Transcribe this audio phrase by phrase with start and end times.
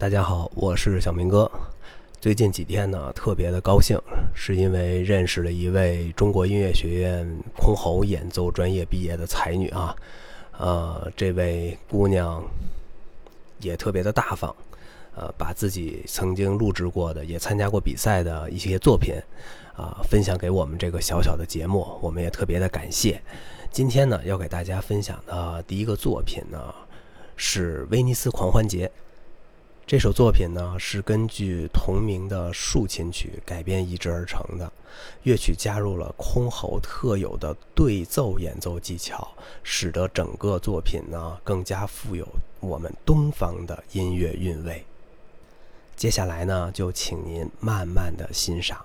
[0.00, 1.50] 大家好，我是小明哥。
[2.20, 3.98] 最近几天呢，特别的高兴，
[4.32, 9.96] 是因为认识了一位中国音乐学院箜篌演奏专业毕业的才女啊。
[10.56, 12.40] 呃，这位姑娘
[13.58, 14.54] 也特别的大方，
[15.16, 19.16] 呃，把自己曾经录制过的、也参加过比赛的一些作品
[19.74, 23.20] 啊，分享给我们这个小小的节目，我们也特别的感谢。
[23.72, 26.72] 今天呢，要给大家分享的第一个作品呢，
[27.34, 28.86] 是《威尼斯狂欢节》。
[29.88, 34.70] 这首作品呢是根据同名的竖琴曲改编移植而成的，
[35.22, 39.26] 乐曲加入了箜篌特有的对奏演奏技巧，
[39.62, 42.28] 使得整个作品呢更加富有
[42.60, 44.84] 我们东方的音乐韵味。
[45.96, 48.84] 接下来呢，就请您慢慢的欣赏。